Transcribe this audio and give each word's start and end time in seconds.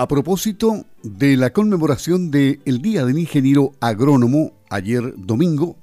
A 0.00 0.08
propósito 0.08 0.86
de 1.02 1.36
la 1.36 1.50
conmemoración 1.50 2.30
del 2.30 2.80
Día 2.80 3.04
del 3.04 3.18
Ingeniero 3.18 3.72
Agrónomo 3.80 4.52
ayer 4.70 5.12
domingo, 5.18 5.76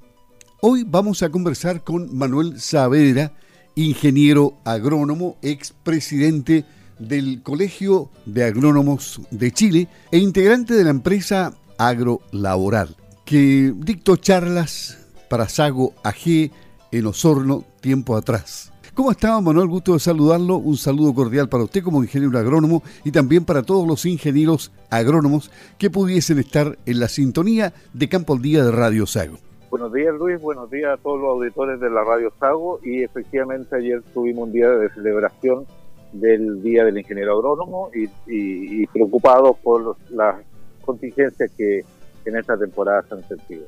hoy 0.60 0.82
vamos 0.84 1.22
a 1.22 1.28
conversar 1.28 1.84
con 1.84 2.18
Manuel 2.18 2.58
Saavedra, 2.60 3.32
ingeniero 3.76 4.58
agrónomo, 4.64 5.36
expresidente 5.40 6.64
del 6.98 7.44
Colegio 7.44 8.10
de 8.26 8.42
Agrónomos 8.42 9.20
de 9.30 9.52
Chile 9.52 9.86
e 10.10 10.18
integrante 10.18 10.74
de 10.74 10.82
la 10.82 10.90
empresa 10.90 11.54
Agrolaboral, 11.78 12.96
que 13.24 13.72
dictó 13.76 14.16
charlas 14.16 14.98
para 15.30 15.48
Sago 15.48 15.94
AG 16.02 16.50
en 16.90 17.06
Osorno 17.06 17.64
tiempo 17.80 18.16
atrás. 18.16 18.72
¿Cómo 18.98 19.12
está, 19.12 19.40
Manuel? 19.40 19.68
Gusto 19.68 19.92
de 19.92 20.00
saludarlo. 20.00 20.56
Un 20.56 20.76
saludo 20.76 21.14
cordial 21.14 21.48
para 21.48 21.62
usted 21.62 21.84
como 21.84 22.02
ingeniero 22.02 22.36
agrónomo 22.36 22.82
y 23.04 23.12
también 23.12 23.44
para 23.44 23.62
todos 23.62 23.86
los 23.86 24.04
ingenieros 24.04 24.72
agrónomos 24.90 25.52
que 25.78 25.88
pudiesen 25.88 26.40
estar 26.40 26.76
en 26.84 26.98
la 26.98 27.06
sintonía 27.06 27.72
de 27.92 28.08
Campo 28.08 28.32
al 28.32 28.42
Día 28.42 28.64
de 28.64 28.72
Radio 28.72 29.06
Sago. 29.06 29.36
Buenos 29.70 29.92
días, 29.92 30.12
Luis. 30.18 30.40
Buenos 30.40 30.68
días 30.68 30.98
a 30.98 31.00
todos 31.00 31.20
los 31.20 31.30
auditores 31.30 31.78
de 31.78 31.88
la 31.90 32.02
Radio 32.02 32.32
Sago. 32.40 32.80
Y 32.82 33.04
efectivamente 33.04 33.76
ayer 33.76 34.02
tuvimos 34.12 34.48
un 34.48 34.52
día 34.52 34.68
de 34.68 34.90
celebración 34.90 35.64
del 36.12 36.60
Día 36.60 36.84
del 36.84 36.98
Ingeniero 36.98 37.34
Agrónomo 37.34 37.90
y, 37.94 38.84
preocupados 38.88 39.58
por 39.62 39.96
las 40.10 40.42
contingencias 40.84 41.52
que 41.56 41.84
en 42.24 42.36
esta 42.36 42.58
temporada 42.58 43.04
se 43.08 43.14
han 43.14 43.28
sentido. 43.28 43.66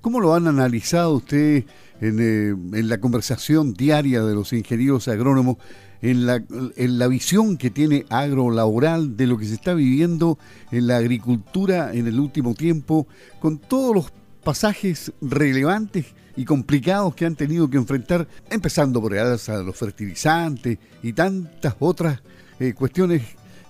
¿Cómo 0.00 0.20
lo 0.20 0.34
han 0.34 0.46
analizado 0.46 1.14
ustedes 1.14 1.64
en, 2.00 2.18
eh, 2.20 2.78
en, 2.78 2.88
la 2.88 2.98
conversación 2.98 3.74
diaria 3.74 4.22
de 4.22 4.34
los 4.34 4.52
ingenieros 4.52 5.08
agrónomos, 5.08 5.58
en 6.02 6.24
la, 6.26 6.42
en 6.76 6.98
la 6.98 7.08
visión 7.08 7.58
que 7.58 7.70
tiene 7.70 8.06
agrolaboral 8.08 9.16
de 9.16 9.26
lo 9.26 9.36
que 9.36 9.44
se 9.44 9.54
está 9.54 9.74
viviendo 9.74 10.38
en 10.72 10.86
la 10.86 10.96
agricultura 10.96 11.92
en 11.92 12.06
el 12.06 12.18
último 12.18 12.54
tiempo, 12.54 13.06
con 13.38 13.58
todos 13.58 13.94
los 13.94 14.12
pasajes 14.42 15.12
relevantes 15.20 16.06
y 16.36 16.44
complicados 16.44 17.14
que 17.14 17.26
han 17.26 17.36
tenido 17.36 17.68
que 17.68 17.76
enfrentar, 17.76 18.26
empezando 18.48 19.00
por 19.00 19.12
el 19.12 19.20
alza 19.20 19.58
de 19.58 19.64
los 19.64 19.76
fertilizantes 19.76 20.78
y 21.02 21.12
tantas 21.12 21.76
otras 21.78 22.22
eh, 22.58 22.72
cuestiones 22.72 23.22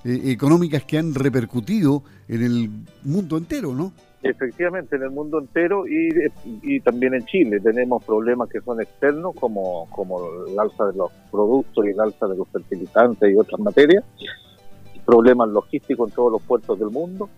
eh, 0.04 0.20
económicas 0.26 0.84
que 0.84 0.98
han 0.98 1.14
repercutido 1.14 2.04
en 2.28 2.42
el 2.42 2.70
mundo 3.02 3.36
entero, 3.36 3.74
¿no? 3.74 3.92
Efectivamente, 4.22 4.96
en 4.96 5.02
el 5.02 5.10
mundo 5.10 5.38
entero 5.38 5.84
y, 5.86 6.80
también 6.80 7.14
en 7.14 7.24
Chile. 7.24 7.58
Tenemos 7.60 8.04
problemas 8.04 8.50
que 8.50 8.60
son 8.60 8.80
externos, 8.80 9.34
como, 9.34 9.88
como 9.90 10.20
el 10.46 10.58
alza 10.58 10.86
de 10.86 10.96
los 10.98 11.10
productos 11.30 11.86
y 11.86 11.90
el 11.90 12.00
alza 12.00 12.26
de 12.28 12.36
los 12.36 12.46
fertilizantes 12.48 13.32
y 13.32 13.36
otras 13.36 13.60
materias, 13.60 14.04
problemas 15.06 15.48
logísticos 15.48 16.10
en 16.10 16.14
todos 16.14 16.32
los 16.32 16.42
puertos 16.42 16.78
del 16.78 16.90
mundo, 16.90 17.30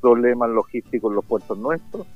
problemas 0.00 0.50
logísticos 0.50 1.10
en 1.10 1.16
los 1.16 1.24
puertos 1.24 1.56
nuestros, 1.58 2.06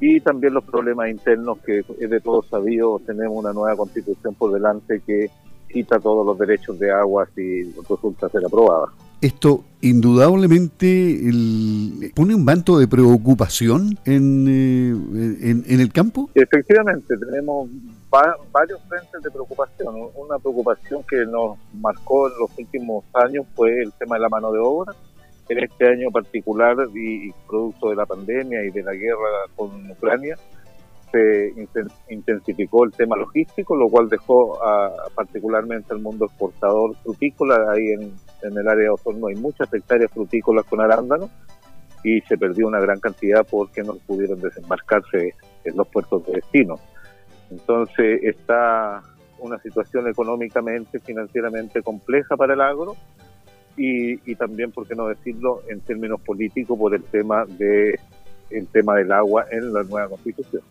y 0.00 0.18
también 0.20 0.54
los 0.54 0.64
problemas 0.64 1.08
internos 1.08 1.58
que 1.64 1.84
es 2.00 2.10
de 2.10 2.20
todos 2.20 2.48
sabido, 2.48 3.00
tenemos 3.06 3.38
una 3.38 3.52
nueva 3.52 3.76
constitución 3.76 4.34
por 4.34 4.52
delante 4.52 5.00
que 5.06 5.30
quita 5.68 6.00
todos 6.00 6.26
los 6.26 6.36
derechos 6.36 6.76
de 6.80 6.90
agua 6.90 7.28
si 7.36 7.62
resulta 7.88 8.28
ser 8.28 8.44
aprobada. 8.44 8.86
Esto 9.22 9.64
indudablemente 9.82 11.20
pone 12.12 12.34
un 12.34 12.44
manto 12.44 12.76
de 12.76 12.88
preocupación 12.88 13.96
en, 14.04 14.46
eh, 14.48 15.62
en, 15.64 15.80
el 15.80 15.92
campo. 15.92 16.28
Efectivamente, 16.34 17.16
tenemos 17.16 17.68
varios 18.52 18.80
frentes 18.88 19.22
de 19.22 19.30
preocupación. 19.30 19.94
Una 20.16 20.40
preocupación 20.40 21.04
que 21.08 21.24
nos 21.24 21.56
marcó 21.74 22.26
en 22.26 22.34
los 22.40 22.50
últimos 22.58 23.04
años 23.14 23.46
fue 23.54 23.82
el 23.82 23.92
tema 23.92 24.16
de 24.16 24.22
la 24.22 24.28
mano 24.28 24.50
de 24.50 24.58
obra 24.58 24.92
en 25.48 25.58
este 25.60 25.88
año 25.88 26.10
particular 26.10 26.76
y 26.92 27.32
producto 27.46 27.90
de 27.90 27.96
la 27.96 28.06
pandemia 28.06 28.64
y 28.64 28.70
de 28.70 28.82
la 28.82 28.92
guerra 28.92 29.46
con 29.54 29.88
Ucrania, 29.88 30.36
se 31.12 31.52
intensificó 32.08 32.84
el 32.84 32.92
tema 32.92 33.16
logístico, 33.16 33.76
lo 33.76 33.88
cual 33.88 34.08
dejó 34.08 34.62
a, 34.64 34.90
particularmente 35.14 35.92
al 35.92 36.00
mundo 36.00 36.24
exportador 36.24 36.96
frutícola. 37.02 37.70
Ahí 37.70 37.92
en, 37.92 38.12
el 38.42 38.68
área 38.68 38.84
de 38.84 38.90
Osorno 38.90 39.28
hay 39.28 39.36
muchas 39.36 39.72
hectáreas 39.72 40.10
frutícolas 40.10 40.64
con 40.64 40.80
arándanos 40.80 41.30
y 42.02 42.20
se 42.22 42.36
perdió 42.36 42.66
una 42.66 42.80
gran 42.80 42.98
cantidad 42.98 43.46
porque 43.48 43.82
no 43.82 43.94
pudieron 44.06 44.40
desembarcarse 44.40 45.34
en 45.64 45.76
los 45.76 45.86
puertos 45.88 46.26
de 46.26 46.32
destino. 46.32 46.76
Entonces 47.50 48.20
está 48.22 49.02
una 49.38 49.58
situación 49.58 50.08
económicamente, 50.08 50.98
financieramente 50.98 51.82
compleja 51.82 52.36
para 52.36 52.54
el 52.54 52.60
agro 52.60 52.96
y, 53.76 54.34
también, 54.34 54.70
por 54.70 54.86
qué 54.86 54.94
no 54.94 55.08
decirlo, 55.08 55.62
en 55.68 55.80
términos 55.80 56.20
políticos 56.20 56.78
por 56.78 56.94
el 56.94 57.02
tema 57.04 57.44
de 57.46 57.98
el 58.54 58.66
tema 58.66 58.96
del 58.96 59.12
agua 59.12 59.46
en 59.50 59.72
la 59.72 59.82
nueva 59.82 60.08
constitución. 60.08 60.62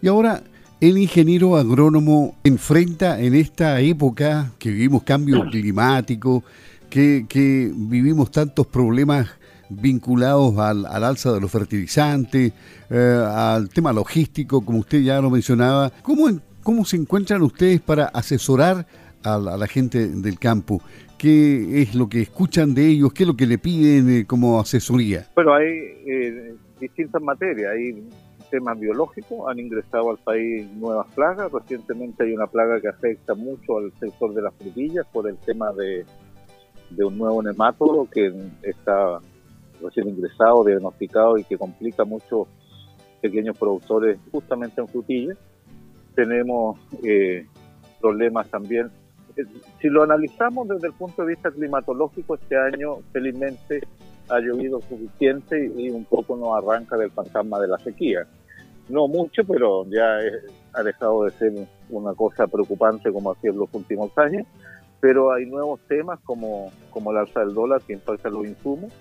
Y 0.00 0.08
ahora, 0.08 0.42
el 0.80 0.98
ingeniero 0.98 1.56
agrónomo 1.56 2.36
enfrenta 2.42 3.20
en 3.20 3.34
esta 3.34 3.80
época 3.80 4.52
que 4.58 4.70
vivimos 4.70 5.02
cambio 5.04 5.44
climático, 5.50 6.42
que, 6.90 7.26
que 7.28 7.70
vivimos 7.74 8.30
tantos 8.30 8.66
problemas 8.66 9.28
vinculados 9.68 10.58
al, 10.58 10.84
alza 10.86 11.32
de 11.32 11.40
los 11.40 11.50
fertilizantes, 11.50 12.52
eh, 12.90 13.24
al 13.26 13.68
tema 13.68 13.92
logístico, 13.92 14.64
como 14.64 14.80
usted 14.80 15.02
ya 15.02 15.20
lo 15.20 15.30
mencionaba. 15.30 15.90
¿Cómo, 16.02 16.28
cómo 16.62 16.84
se 16.84 16.96
encuentran 16.96 17.42
ustedes 17.42 17.80
para 17.80 18.06
asesorar 18.06 18.86
a 19.22 19.38
la 19.38 19.66
gente 19.68 20.08
del 20.08 20.38
campo? 20.38 20.82
qué 21.22 21.82
es 21.82 21.94
lo 21.94 22.08
que 22.08 22.20
escuchan 22.20 22.74
de 22.74 22.84
ellos, 22.84 23.12
qué 23.12 23.22
es 23.22 23.28
lo 23.28 23.36
que 23.36 23.46
le 23.46 23.56
piden 23.56 24.10
eh, 24.10 24.24
como 24.26 24.58
asesoría. 24.58 25.28
Bueno, 25.36 25.54
hay 25.54 25.68
eh, 26.04 26.54
distintas 26.82 27.22
materias, 27.22 27.72
hay 27.72 28.08
temas 28.50 28.78
biológicos, 28.78 29.48
han 29.48 29.58
ingresado 29.58 30.10
al 30.10 30.18
país 30.18 30.70
nuevas 30.72 31.06
plagas, 31.14 31.50
recientemente 31.50 32.24
hay 32.24 32.34
una 32.34 32.46
plaga 32.46 32.80
que 32.80 32.88
afecta 32.88 33.34
mucho 33.34 33.78
al 33.78 33.92
sector 33.98 34.34
de 34.34 34.42
las 34.42 34.54
frutillas 34.54 35.06
por 35.12 35.28
el 35.28 35.38
tema 35.38 35.72
de, 35.72 36.04
un 37.02 37.16
nuevo 37.16 37.42
nemátodo 37.42 38.06
que 38.10 38.30
está 38.62 39.18
recién 39.80 40.08
ingresado, 40.08 40.64
diagnosticado 40.64 41.38
y 41.38 41.44
que 41.44 41.56
complica 41.56 42.04
mucho 42.04 42.46
pequeños 43.22 43.56
productores 43.56 44.18
justamente 44.30 44.80
en 44.80 44.88
frutillas. 44.88 45.38
Tenemos 46.14 46.78
eh, 47.02 47.46
problemas 48.00 48.48
también. 48.48 48.90
Si 49.80 49.88
lo 49.88 50.02
analizamos 50.02 50.68
desde 50.68 50.88
el 50.88 50.92
punto 50.92 51.22
de 51.22 51.28
vista 51.28 51.50
climatológico, 51.50 52.34
este 52.34 52.58
año 52.58 52.98
felizmente 53.12 53.80
ha 54.32 54.40
llovido 54.40 54.80
suficiente 54.80 55.70
y 55.76 55.90
un 55.90 56.04
poco 56.04 56.36
nos 56.36 56.56
arranca 56.56 56.96
del 56.96 57.10
fantasma 57.10 57.60
de 57.60 57.68
la 57.68 57.78
sequía. 57.78 58.26
No 58.88 59.08
mucho, 59.08 59.44
pero 59.44 59.84
ya 59.86 60.18
ha 60.72 60.82
dejado 60.82 61.24
de 61.24 61.30
ser 61.32 61.52
una 61.90 62.14
cosa 62.14 62.46
preocupante 62.46 63.12
como 63.12 63.30
ha 63.30 63.34
sido 63.36 63.52
en 63.54 63.60
los 63.60 63.74
últimos 63.74 64.16
años. 64.18 64.46
Pero 65.00 65.32
hay 65.32 65.46
nuevos 65.46 65.80
temas 65.88 66.20
como, 66.20 66.70
como 66.90 67.10
el 67.10 67.18
alza 67.18 67.40
del 67.40 67.54
dólar 67.54 67.82
que 67.82 67.92
impacta 67.92 68.28
los 68.28 68.46
insumos, 68.46 68.92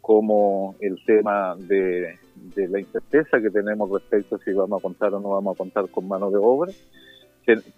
como 0.00 0.74
el 0.80 0.98
tema 1.04 1.54
de, 1.58 2.18
de 2.56 2.68
la 2.68 2.80
incerteza 2.80 3.40
que 3.40 3.50
tenemos 3.50 3.90
respecto 3.90 4.36
a 4.36 4.38
si 4.38 4.52
vamos 4.52 4.80
a 4.80 4.82
contar 4.82 5.12
o 5.14 5.20
no 5.20 5.30
vamos 5.30 5.54
a 5.54 5.58
contar 5.58 5.88
con 5.90 6.08
mano 6.08 6.30
de 6.30 6.38
obra 6.40 6.72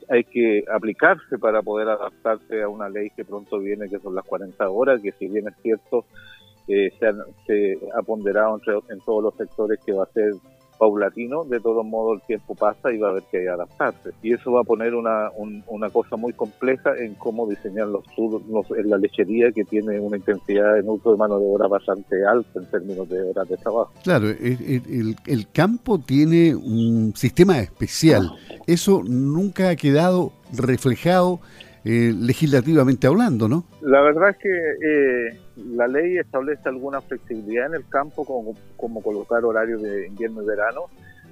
hay 0.08 0.24
que 0.24 0.64
aplicarse 0.72 1.38
para 1.38 1.62
poder 1.62 1.88
adaptarse 1.88 2.62
a 2.62 2.68
una 2.68 2.88
ley 2.88 3.10
que 3.10 3.24
pronto 3.24 3.58
viene, 3.58 3.88
que 3.88 3.98
son 3.98 4.14
las 4.14 4.24
40 4.24 4.68
horas, 4.68 5.00
que 5.00 5.12
si 5.12 5.28
bien 5.28 5.48
es 5.48 5.54
cierto, 5.62 6.04
eh, 6.68 6.90
se, 6.98 7.12
se, 7.46 7.78
ha 7.94 8.02
ponderado 8.02 8.60
en 8.88 9.00
todos 9.00 9.22
los 9.22 9.34
sectores 9.36 9.78
que 9.84 9.92
va 9.92 10.04
a 10.04 10.12
ser 10.12 10.32
paulatino, 10.78 11.44
de 11.44 11.60
todos 11.60 11.84
modos 11.84 12.20
el 12.20 12.26
tiempo 12.26 12.54
pasa 12.54 12.92
y 12.92 12.98
va 12.98 13.08
a 13.08 13.10
haber 13.12 13.24
que 13.30 13.48
adaptarse. 13.48 14.10
Y 14.22 14.34
eso 14.34 14.52
va 14.52 14.60
a 14.60 14.64
poner 14.64 14.94
una, 14.94 15.30
una 15.66 15.90
cosa 15.90 16.16
muy 16.16 16.32
compleja 16.32 16.92
en 16.98 17.14
cómo 17.14 17.46
diseñar 17.48 17.88
los 17.88 18.04
turnos 18.14 18.66
en 18.76 18.90
la 18.90 18.98
lechería, 18.98 19.50
que 19.52 19.64
tiene 19.64 19.98
una 20.00 20.16
intensidad 20.16 20.78
en 20.78 20.88
uso 20.88 21.12
de 21.12 21.18
mano 21.18 21.38
de 21.38 21.46
obra 21.46 21.68
bastante 21.68 22.24
alta 22.24 22.60
en 22.60 22.66
términos 22.66 23.08
de 23.08 23.22
horas 23.22 23.48
de 23.48 23.56
trabajo. 23.56 23.92
Claro, 24.02 24.28
el, 24.28 25.16
el, 25.26 25.46
campo 25.52 25.98
tiene 25.98 26.54
un 26.54 27.14
sistema 27.16 27.60
especial. 27.60 28.32
Eso 28.66 29.02
nunca 29.04 29.70
ha 29.70 29.76
quedado 29.76 30.32
reflejado 30.52 31.40
eh, 31.88 32.12
legislativamente 32.12 33.06
hablando, 33.06 33.46
¿no? 33.46 33.64
La 33.80 34.00
verdad 34.00 34.30
es 34.30 34.38
que 34.38 34.48
eh, 34.50 35.38
la 35.56 35.86
ley 35.86 36.18
establece 36.18 36.68
alguna 36.68 37.00
flexibilidad 37.00 37.66
en 37.66 37.74
el 37.74 37.88
campo, 37.88 38.24
como, 38.24 38.54
como 38.76 39.00
colocar 39.00 39.44
horarios 39.44 39.80
de 39.82 40.08
invierno 40.08 40.42
y 40.42 40.46
verano, 40.46 40.86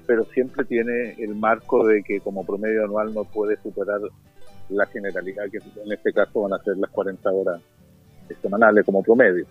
pero 0.07 0.23
siempre 0.23 0.63
tiene 0.63 1.15
el 1.17 1.35
marco 1.35 1.85
de 1.85 2.01
que 2.03 2.21
como 2.21 2.45
promedio 2.45 2.85
anual 2.85 3.13
no 3.13 3.25
puede 3.25 3.57
superar 3.57 3.99
la 4.69 4.85
generalidad, 4.85 5.43
que 5.51 5.57
en 5.57 5.91
este 5.91 6.13
caso 6.13 6.43
van 6.43 6.53
a 6.53 6.63
ser 6.63 6.77
las 6.77 6.89
40 6.89 7.29
horas 7.29 7.61
semanales 8.41 8.85
como 8.85 9.03
promedio. 9.03 9.45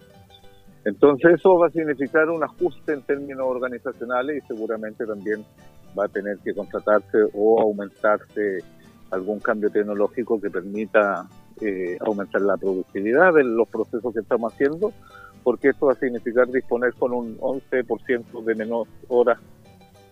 Entonces 0.86 1.34
eso 1.34 1.58
va 1.58 1.66
a 1.66 1.70
significar 1.70 2.30
un 2.30 2.42
ajuste 2.42 2.94
en 2.94 3.02
términos 3.02 3.46
organizacionales 3.46 4.42
y 4.42 4.46
seguramente 4.46 5.04
también 5.04 5.44
va 5.98 6.06
a 6.06 6.08
tener 6.08 6.38
que 6.38 6.54
contratarse 6.54 7.18
o 7.34 7.60
aumentarse 7.60 8.60
algún 9.14 9.40
cambio 9.40 9.70
tecnológico 9.70 10.40
que 10.40 10.50
permita 10.50 11.28
eh, 11.60 11.96
aumentar 12.00 12.42
la 12.42 12.56
productividad 12.56 13.32
de 13.34 13.44
los 13.44 13.68
procesos 13.68 14.12
que 14.12 14.20
estamos 14.20 14.52
haciendo 14.52 14.92
porque 15.44 15.68
esto 15.68 15.86
va 15.86 15.92
a 15.92 15.96
significar 15.96 16.48
disponer 16.48 16.94
con 16.94 17.12
un 17.12 17.38
11% 17.38 18.44
de 18.44 18.54
menos 18.54 18.88
horas 19.08 19.38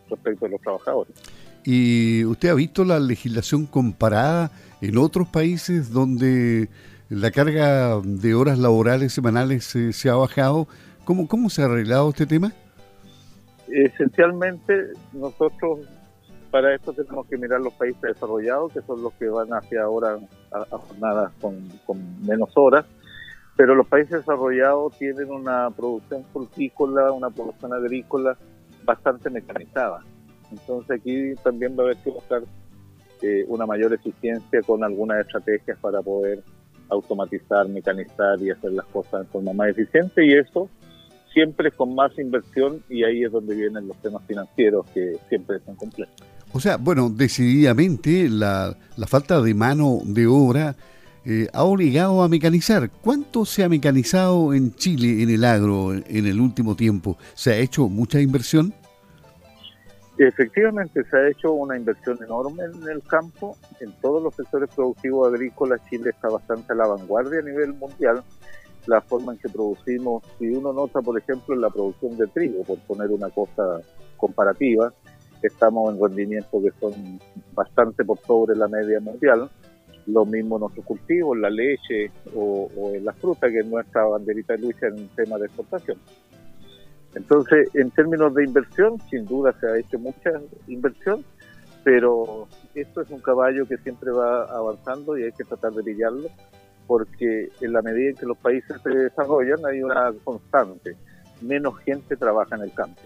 respecto 0.08 0.46
a 0.46 0.48
los 0.50 0.60
trabajadores. 0.60 1.14
¿Y 1.64 2.24
usted 2.24 2.50
ha 2.50 2.54
visto 2.54 2.84
la 2.84 3.00
legislación 3.00 3.66
comparada 3.66 4.50
en 4.80 4.98
otros 4.98 5.28
países 5.28 5.90
donde 5.90 6.68
la 7.08 7.30
carga 7.30 8.00
de 8.04 8.34
horas 8.34 8.58
laborales 8.58 9.12
semanales 9.12 9.64
se 9.64 10.10
ha 10.10 10.14
bajado? 10.14 10.68
¿Cómo, 11.04 11.26
¿Cómo 11.26 11.50
se 11.50 11.62
ha 11.62 11.64
arreglado 11.64 12.10
este 12.10 12.26
tema? 12.26 12.52
Esencialmente, 13.68 14.74
nosotros 15.12 15.80
para 16.52 16.74
esto 16.74 16.92
tenemos 16.92 17.26
que 17.26 17.38
mirar 17.38 17.62
los 17.62 17.72
países 17.72 18.02
desarrollados, 18.02 18.74
que 18.74 18.82
son 18.82 19.02
los 19.02 19.14
que 19.14 19.26
van 19.26 19.48
hacia 19.54 19.84
ahora 19.84 20.18
a, 20.52 20.76
jornadas 20.76 21.32
con, 21.40 21.66
menos 22.26 22.50
horas, 22.56 22.84
pero 23.56 23.74
los 23.74 23.86
países 23.86 24.18
desarrollados 24.18 24.96
tienen 24.98 25.30
una 25.30 25.70
producción 25.70 26.24
frutícola, 26.30 27.10
una 27.10 27.30
producción 27.30 27.72
agrícola 27.72 28.36
bastante 28.84 29.30
mecanizada. 29.30 30.00
Entonces 30.50 31.00
aquí 31.00 31.34
también 31.42 31.74
va 31.74 31.84
a 31.84 31.86
haber 31.86 31.96
que 31.96 32.10
buscar 32.10 32.42
eh, 33.22 33.46
una 33.48 33.64
mayor 33.64 33.94
eficiencia 33.94 34.60
con 34.60 34.84
algunas 34.84 35.20
estrategias 35.20 35.78
para 35.78 36.02
poder 36.02 36.42
automatizar, 36.90 37.66
mecanizar 37.66 38.38
y 38.42 38.50
hacer 38.50 38.72
las 38.72 38.84
cosas 38.88 39.22
de 39.22 39.26
forma 39.28 39.54
más 39.54 39.68
eficiente 39.68 40.26
y 40.26 40.34
eso 40.34 40.68
siempre 41.32 41.70
con 41.70 41.94
más 41.94 42.18
inversión 42.18 42.84
y 42.90 43.04
ahí 43.04 43.24
es 43.24 43.32
donde 43.32 43.54
vienen 43.54 43.88
los 43.88 43.96
temas 44.02 44.22
financieros 44.26 44.84
que 44.90 45.16
siempre 45.30 45.58
son 45.60 45.76
complejos. 45.76 46.31
O 46.52 46.60
sea, 46.60 46.76
bueno, 46.76 47.08
decididamente 47.08 48.28
la, 48.28 48.76
la 48.96 49.06
falta 49.06 49.40
de 49.40 49.54
mano 49.54 50.00
de 50.04 50.26
obra 50.26 50.76
eh, 51.24 51.48
ha 51.52 51.64
obligado 51.64 52.22
a 52.22 52.28
mecanizar. 52.28 52.90
¿Cuánto 52.90 53.44
se 53.44 53.64
ha 53.64 53.68
mecanizado 53.68 54.52
en 54.52 54.74
Chile, 54.74 55.22
en 55.22 55.30
el 55.30 55.44
agro, 55.44 55.94
en 55.94 56.26
el 56.26 56.40
último 56.40 56.76
tiempo? 56.76 57.16
¿Se 57.34 57.52
ha 57.52 57.56
hecho 57.56 57.88
mucha 57.88 58.20
inversión? 58.20 58.74
Efectivamente, 60.18 61.02
se 61.10 61.16
ha 61.16 61.28
hecho 61.30 61.52
una 61.52 61.76
inversión 61.76 62.18
enorme 62.22 62.64
en 62.64 62.88
el 62.88 63.02
campo. 63.02 63.56
En 63.80 63.92
todos 64.00 64.22
los 64.22 64.34
sectores 64.34 64.68
productivos 64.74 65.32
agrícolas, 65.32 65.80
Chile 65.88 66.10
está 66.10 66.28
bastante 66.28 66.72
a 66.72 66.76
la 66.76 66.86
vanguardia 66.86 67.38
a 67.38 67.42
nivel 67.42 67.72
mundial. 67.74 68.22
La 68.86 69.00
forma 69.00 69.32
en 69.32 69.38
que 69.38 69.48
producimos, 69.48 70.22
si 70.38 70.48
uno 70.48 70.72
nota, 70.72 71.00
por 71.00 71.16
ejemplo, 71.18 71.54
en 71.54 71.62
la 71.62 71.70
producción 71.70 72.18
de 72.18 72.26
trigo, 72.26 72.62
por 72.64 72.78
poner 72.80 73.10
una 73.10 73.30
cosa 73.30 73.80
comparativa, 74.16 74.92
estamos 75.48 75.94
en 75.94 76.00
rendimientos 76.00 76.62
que 76.62 76.70
son 76.80 77.20
bastante 77.54 78.04
por 78.04 78.18
sobre 78.20 78.56
la 78.56 78.68
media 78.68 79.00
mundial. 79.00 79.50
Lo 80.06 80.24
mismo 80.24 80.56
en 80.56 80.60
nuestros 80.62 80.84
cultivos, 80.84 81.38
la 81.38 81.50
leche 81.50 82.10
o, 82.34 82.68
en 82.92 83.04
la 83.04 83.12
fruta, 83.12 83.48
que 83.48 83.60
es 83.60 83.66
nuestra 83.66 84.04
banderita 84.04 84.54
de 84.54 84.60
lucha 84.60 84.86
en 84.88 85.08
tema 85.08 85.38
de 85.38 85.46
exportación. 85.46 85.98
Entonces, 87.14 87.68
en 87.74 87.90
términos 87.90 88.34
de 88.34 88.44
inversión, 88.44 88.98
sin 89.10 89.26
duda 89.26 89.54
se 89.60 89.66
ha 89.66 89.78
hecho 89.78 89.98
mucha 89.98 90.30
inversión, 90.66 91.24
pero 91.84 92.48
esto 92.74 93.02
es 93.02 93.10
un 93.10 93.20
caballo 93.20 93.66
que 93.66 93.76
siempre 93.78 94.10
va 94.10 94.44
avanzando 94.44 95.16
y 95.16 95.24
hay 95.24 95.32
que 95.32 95.44
tratar 95.44 95.72
de 95.72 95.82
pillarlo, 95.82 96.28
porque 96.86 97.50
en 97.60 97.72
la 97.72 97.82
medida 97.82 98.10
en 98.10 98.16
que 98.16 98.26
los 98.26 98.38
países 98.38 98.80
se 98.82 98.90
desarrollan 98.90 99.64
hay 99.66 99.82
una 99.82 100.12
constante, 100.24 100.96
menos 101.42 101.78
gente 101.80 102.16
trabaja 102.16 102.56
en 102.56 102.62
el 102.62 102.72
campo. 102.72 103.02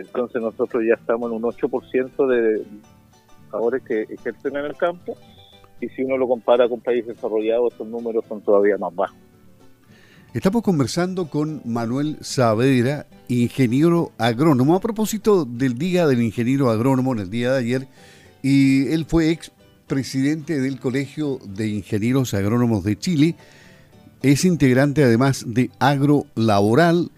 Entonces 0.00 0.40
nosotros 0.40 0.82
ya 0.86 0.94
estamos 0.94 1.30
en 1.30 1.36
un 1.36 1.42
8% 1.42 2.26
de 2.26 2.64
trabajadores 3.48 3.82
que 3.82 4.02
ejercen 4.02 4.56
en 4.56 4.64
el 4.64 4.76
campo 4.76 5.16
y 5.80 5.88
si 5.88 6.02
uno 6.02 6.16
lo 6.16 6.28
compara 6.28 6.68
con 6.68 6.80
países 6.80 7.16
desarrollados, 7.16 7.74
esos 7.74 7.86
números 7.86 8.24
son 8.28 8.40
todavía 8.42 8.76
más 8.78 8.94
bajos. 8.94 9.16
Estamos 10.32 10.62
conversando 10.62 11.26
con 11.26 11.60
Manuel 11.64 12.18
Saavedra, 12.20 13.06
ingeniero 13.28 14.12
agrónomo, 14.16 14.76
a 14.76 14.80
propósito 14.80 15.44
del 15.44 15.76
Día 15.76 16.06
del 16.06 16.22
Ingeniero 16.22 16.70
Agrónomo 16.70 17.12
en 17.14 17.18
el 17.18 17.30
día 17.30 17.52
de 17.52 17.58
ayer, 17.58 17.88
y 18.40 18.92
él 18.92 19.06
fue 19.06 19.30
ex 19.30 19.50
presidente 19.88 20.60
del 20.60 20.78
Colegio 20.78 21.40
de 21.44 21.66
Ingenieros 21.66 22.32
Agrónomos 22.34 22.84
de 22.84 22.96
Chile, 22.96 23.34
es 24.22 24.44
integrante 24.44 25.02
además 25.02 25.44
de 25.48 25.70
Agro 25.80 26.26
Laboral, 26.36 27.10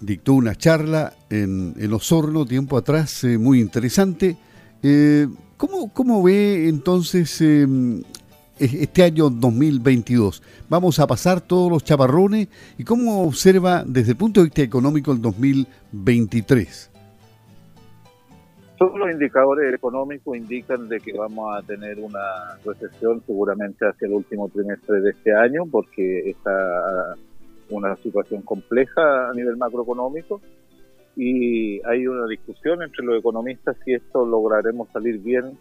dictó 0.00 0.34
una 0.34 0.54
charla 0.54 1.12
en, 1.28 1.74
en 1.78 1.92
Osorno 1.92 2.46
tiempo 2.46 2.76
atrás, 2.76 3.24
eh, 3.24 3.38
muy 3.38 3.60
interesante. 3.60 4.36
Eh, 4.82 5.28
¿cómo, 5.56 5.92
¿cómo, 5.92 6.22
ve 6.22 6.68
entonces 6.68 7.40
em, 7.40 8.02
este 8.58 9.02
año 9.02 9.28
2022? 9.30 10.42
¿Vamos 10.68 10.98
a 10.98 11.06
pasar 11.06 11.40
todos 11.40 11.70
los 11.70 11.84
chaparrones? 11.84 12.48
¿Y 12.78 12.84
cómo 12.84 13.22
observa 13.22 13.84
desde 13.86 14.12
el 14.12 14.16
punto 14.16 14.40
de 14.40 14.44
vista 14.44 14.62
económico 14.62 15.12
el 15.12 15.20
2023? 15.20 16.90
Todos 18.78 18.98
los 18.98 19.10
indicadores 19.10 19.74
económicos 19.74 20.34
indican 20.34 20.88
de 20.88 21.00
que 21.00 21.12
vamos 21.12 21.54
a 21.54 21.62
tener 21.66 21.98
una 21.98 22.56
recesión 22.64 23.22
seguramente 23.26 23.86
hacia 23.86 24.08
el 24.08 24.14
último 24.14 24.48
trimestre 24.48 25.02
de 25.02 25.10
este 25.10 25.34
año 25.34 25.66
porque 25.70 26.30
está 26.30 27.14
una 27.70 27.96
situación 27.96 28.42
compleja 28.42 29.30
a 29.30 29.32
nivel 29.32 29.56
macroeconómico 29.56 30.40
y 31.16 31.80
hay 31.86 32.06
una 32.06 32.26
discusión 32.26 32.82
entre 32.82 33.04
los 33.04 33.18
economistas 33.18 33.76
si 33.84 33.94
esto 33.94 34.24
lograremos 34.24 34.88
salir 34.90 35.18
bien 35.18 35.58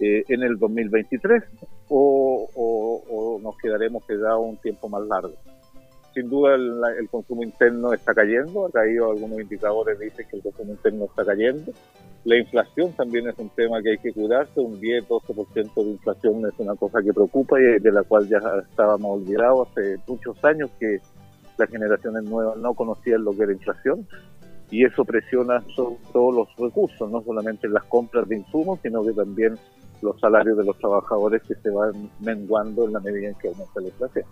eh, 0.00 0.24
en 0.28 0.42
el 0.42 0.58
2023 0.58 1.42
o, 1.88 2.50
o, 2.54 3.40
nos 3.42 3.56
quedaremos 3.56 4.04
quedados 4.04 4.44
un 4.44 4.56
tiempo 4.58 4.88
más 4.88 5.06
largo. 5.06 5.34
Sin 6.12 6.28
duda 6.30 6.54
el, 6.54 7.08
consumo 7.10 7.42
interno 7.42 7.92
está 7.92 8.14
cayendo, 8.14 8.66
ha 8.66 8.70
caído 8.70 9.10
algunos 9.10 9.40
indicadores, 9.40 9.98
dicen 9.98 10.26
que 10.30 10.36
el 10.36 10.42
consumo 10.42 10.72
interno 10.72 11.04
está 11.04 11.24
cayendo. 11.24 11.72
La 12.24 12.38
inflación 12.38 12.92
también 12.92 13.28
es 13.28 13.38
un 13.38 13.50
tema 13.50 13.82
que 13.82 13.90
hay 13.90 13.98
que 13.98 14.12
cuidarse, 14.12 14.60
un 14.60 14.80
10-12% 14.80 15.74
de 15.74 15.90
inflación 15.90 16.46
es 16.46 16.58
una 16.58 16.74
cosa 16.74 17.02
que 17.02 17.12
preocupa 17.12 17.60
y 17.60 17.78
de 17.80 17.92
la 17.92 18.02
cual 18.02 18.26
ya 18.28 18.40
estábamos 18.68 19.20
olvidados 19.20 19.68
hace 19.68 19.96
muchos 20.06 20.42
años 20.44 20.70
que 20.80 21.00
las 21.58 21.70
generaciones 21.70 22.24
nuevas 22.24 22.56
no 22.58 22.74
conocían 22.74 23.24
lo 23.24 23.32
que 23.32 23.44
era 23.44 23.52
inflación 23.52 24.06
y 24.70 24.84
eso 24.84 25.04
presiona 25.04 25.62
sobre 25.74 25.96
todos 26.12 26.34
los 26.34 26.48
recursos, 26.56 27.10
no 27.10 27.22
solamente 27.22 27.68
las 27.68 27.84
compras 27.84 28.28
de 28.28 28.36
insumos, 28.36 28.80
sino 28.82 29.04
que 29.04 29.12
también 29.12 29.56
los 30.02 30.18
salarios 30.20 30.58
de 30.58 30.64
los 30.64 30.76
trabajadores 30.78 31.42
que 31.42 31.54
se 31.54 31.70
van 31.70 32.10
menguando 32.20 32.84
en 32.84 32.92
la 32.92 33.00
medida 33.00 33.28
en 33.28 33.34
que 33.36 33.48
aumenta 33.48 33.80
la 33.80 33.88
inflación. 33.88 34.24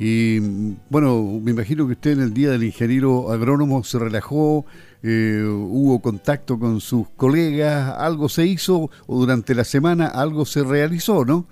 Y 0.00 0.38
bueno, 0.90 1.40
me 1.42 1.50
imagino 1.50 1.86
que 1.86 1.94
usted 1.94 2.12
en 2.12 2.20
el 2.20 2.32
Día 2.32 2.50
del 2.50 2.62
Ingeniero 2.62 3.32
Agrónomo 3.32 3.82
se 3.82 3.98
relajó, 3.98 4.64
eh, 5.02 5.42
hubo 5.44 6.00
contacto 6.00 6.56
con 6.58 6.80
sus 6.80 7.08
colegas, 7.10 7.96
algo 7.98 8.28
se 8.28 8.46
hizo 8.46 8.90
o 9.06 9.18
durante 9.18 9.56
la 9.56 9.64
semana 9.64 10.06
algo 10.06 10.44
se 10.44 10.62
realizó, 10.62 11.24
¿no? 11.24 11.46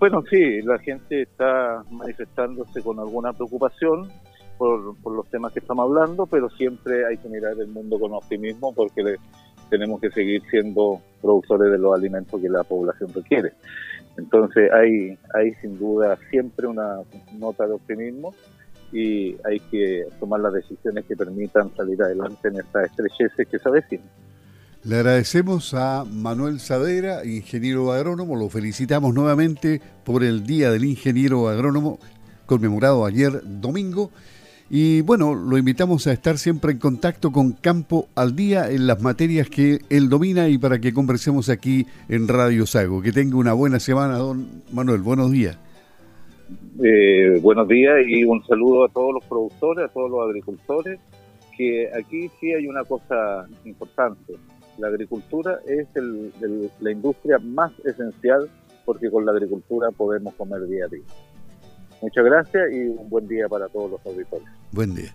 Bueno, 0.00 0.24
sí, 0.30 0.62
la 0.62 0.78
gente 0.78 1.20
está 1.20 1.84
manifestándose 1.90 2.82
con 2.82 2.98
alguna 2.98 3.34
preocupación 3.34 4.08
por, 4.56 4.96
los 5.04 5.28
temas 5.28 5.52
que 5.52 5.58
estamos 5.58 5.84
hablando, 5.84 6.24
pero 6.24 6.48
siempre 6.48 7.04
hay 7.06 7.18
que 7.18 7.28
mirar 7.28 7.52
el 7.60 7.68
mundo 7.68 8.00
con 8.00 8.14
optimismo 8.14 8.74
porque 8.74 9.16
tenemos 9.68 10.00
que 10.00 10.10
seguir 10.10 10.40
siendo 10.50 11.02
productores 11.20 11.70
de 11.70 11.76
los 11.76 11.94
alimentos 11.94 12.40
que 12.40 12.48
la 12.48 12.64
población 12.64 13.10
requiere. 13.14 13.52
Entonces 14.16 14.72
hay, 14.72 15.18
hay 15.34 15.52
sin 15.60 15.78
duda 15.78 16.16
siempre 16.30 16.66
una 16.66 17.00
nota 17.38 17.66
de 17.66 17.74
optimismo 17.74 18.34
y 18.92 19.36
hay 19.44 19.60
que 19.70 20.06
tomar 20.18 20.40
las 20.40 20.54
decisiones 20.54 21.04
que 21.04 21.14
permitan 21.14 21.76
salir 21.76 22.02
adelante 22.02 22.48
en 22.48 22.58
estas 22.58 22.86
estrecheces 22.86 23.46
que 23.46 23.58
se 23.58 23.68
avecinan. 23.68 24.08
Le 24.82 24.96
agradecemos 24.96 25.74
a 25.74 26.06
Manuel 26.10 26.58
Sadera, 26.58 27.22
ingeniero 27.26 27.92
agrónomo, 27.92 28.34
lo 28.34 28.48
felicitamos 28.48 29.12
nuevamente 29.12 29.78
por 30.06 30.24
el 30.24 30.46
Día 30.46 30.70
del 30.70 30.84
Ingeniero 30.84 31.48
Agrónomo, 31.48 31.98
conmemorado 32.46 33.04
ayer 33.04 33.42
domingo. 33.44 34.10
Y 34.70 35.02
bueno, 35.02 35.34
lo 35.34 35.58
invitamos 35.58 36.06
a 36.06 36.12
estar 36.12 36.38
siempre 36.38 36.72
en 36.72 36.78
contacto 36.78 37.30
con 37.30 37.52
Campo 37.52 38.08
al 38.14 38.34
Día 38.34 38.70
en 38.70 38.86
las 38.86 39.02
materias 39.02 39.50
que 39.50 39.80
él 39.90 40.08
domina 40.08 40.48
y 40.48 40.56
para 40.56 40.80
que 40.80 40.94
conversemos 40.94 41.50
aquí 41.50 41.84
en 42.08 42.26
Radio 42.26 42.64
Sago. 42.64 43.02
Que 43.02 43.12
tenga 43.12 43.36
una 43.36 43.52
buena 43.52 43.80
semana, 43.80 44.16
don 44.16 44.62
Manuel. 44.72 45.02
Buenos 45.02 45.30
días. 45.30 45.58
Eh, 46.82 47.38
buenos 47.42 47.68
días 47.68 47.96
y 48.08 48.24
un 48.24 48.42
saludo 48.46 48.86
a 48.86 48.88
todos 48.88 49.12
los 49.12 49.24
productores, 49.26 49.90
a 49.90 49.92
todos 49.92 50.10
los 50.10 50.26
agricultores, 50.26 50.98
que 51.54 51.90
aquí 51.92 52.30
sí 52.40 52.54
hay 52.54 52.66
una 52.66 52.82
cosa 52.84 53.46
importante 53.66 54.36
la 54.80 54.88
agricultura 54.88 55.60
es 55.66 55.86
la 56.80 56.90
industria 56.90 57.38
más 57.38 57.72
esencial 57.84 58.48
porque 58.84 59.10
con 59.10 59.24
la 59.24 59.32
agricultura 59.32 59.90
podemos 59.90 60.34
comer 60.34 60.66
día 60.66 60.86
a 60.86 60.88
día. 60.88 61.04
Muchas 62.00 62.24
gracias 62.24 62.72
y 62.72 62.88
un 62.88 63.08
buen 63.10 63.28
día 63.28 63.48
para 63.48 63.68
todos 63.68 63.90
los 63.90 64.06
auditores. 64.06 64.48
Buen 64.72 64.94
día. 64.94 65.14